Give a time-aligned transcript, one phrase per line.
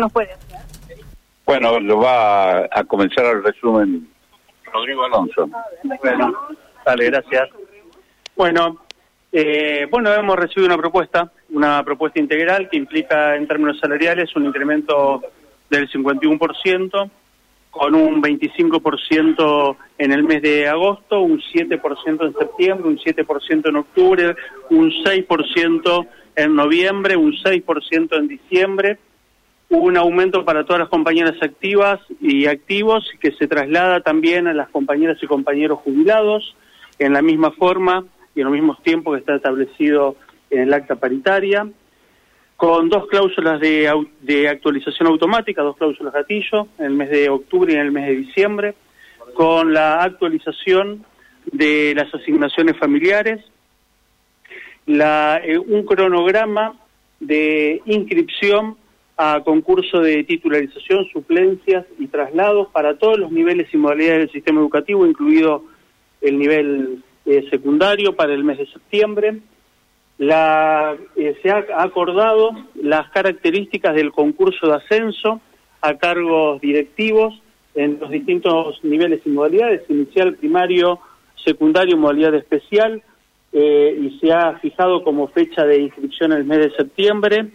[0.00, 0.30] no puede
[1.44, 4.08] Bueno, lo va a, comenzar el resumen
[4.72, 5.50] Rodrigo Alonso.
[5.82, 6.34] Bueno,
[6.84, 7.48] dale, gracias.
[8.36, 8.78] Bueno,
[9.32, 14.44] eh, bueno, hemos recibido una propuesta, una propuesta integral que implica en términos salariales un
[14.44, 15.20] incremento
[15.68, 17.10] del 51%,
[17.72, 23.76] con un 25% en el mes de agosto, un 7% en septiembre, un 7% en
[23.76, 24.36] octubre,
[24.70, 28.98] un 6% en noviembre, un 6% en diciembre
[29.70, 34.70] Un aumento para todas las compañeras activas y activos que se traslada también a las
[34.70, 36.56] compañeras y compañeros jubilados
[36.98, 40.16] en la misma forma y en los mismos tiempos que está establecido
[40.50, 41.68] en el acta paritaria,
[42.56, 47.72] con dos cláusulas de, de actualización automática, dos cláusulas gatillo, en el mes de octubre
[47.72, 48.74] y en el mes de diciembre,
[49.34, 51.04] con la actualización
[51.52, 53.44] de las asignaciones familiares,
[54.86, 56.74] la, eh, un cronograma
[57.20, 58.76] de inscripción
[59.20, 64.60] a concurso de titularización, suplencias y traslados para todos los niveles y modalidades del sistema
[64.60, 65.64] educativo, incluido
[66.20, 69.40] el nivel eh, secundario para el mes de septiembre.
[70.18, 75.40] La, eh, se ha acordado las características del concurso de ascenso
[75.80, 77.42] a cargos directivos
[77.74, 81.00] en los distintos niveles y modalidades, inicial, primario,
[81.44, 83.02] secundario, modalidad especial,
[83.52, 87.50] eh, y se ha fijado como fecha de inscripción el mes de septiembre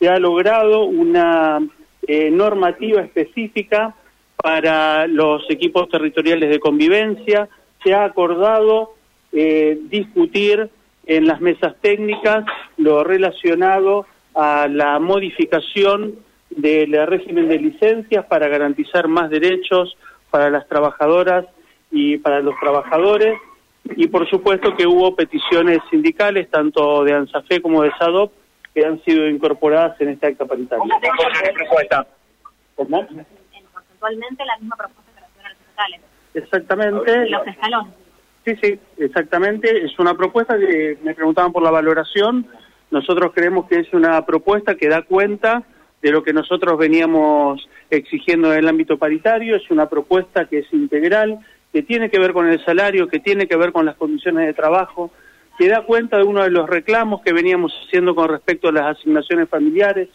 [0.00, 1.60] se ha logrado una
[2.08, 3.94] eh, normativa específica
[4.36, 7.48] para los equipos territoriales de convivencia,
[7.84, 8.94] se ha acordado
[9.32, 10.70] eh, discutir
[11.06, 12.44] en las mesas técnicas
[12.78, 16.16] lo relacionado a la modificación
[16.48, 19.96] del régimen de licencias para garantizar más derechos
[20.30, 21.44] para las trabajadoras
[21.90, 23.38] y para los trabajadores.
[23.96, 28.32] Y por supuesto que hubo peticiones sindicales, tanto de ANSAFE como de SADOP,
[28.74, 30.84] que han sido incorporadas en esta acta paritaria.
[31.00, 32.06] ¿Qué propuesta?
[32.76, 33.06] ¿Cómo?
[33.72, 36.00] Porcentualmente la misma propuesta que las estatales.
[36.34, 37.28] Exactamente.
[37.28, 37.94] Los escalones.
[38.44, 39.84] Sí, sí, exactamente.
[39.84, 42.46] Es una propuesta que me preguntaban por la valoración.
[42.90, 45.62] Nosotros creemos que es una propuesta que da cuenta
[46.00, 49.56] de lo que nosotros veníamos exigiendo en el ámbito paritario.
[49.56, 51.38] Es una propuesta que es integral,
[51.72, 54.54] que tiene que ver con el salario, que tiene que ver con las condiciones de
[54.54, 55.10] trabajo,
[55.60, 58.96] que da cuenta de uno de los reclamos que veníamos haciendo con respecto a las
[58.96, 60.08] asignaciones familiares,